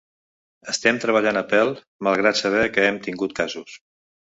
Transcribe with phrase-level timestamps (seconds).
[0.71, 1.75] Estem treballant a pèl
[2.09, 3.79] malgrat saber que hem tingut casos.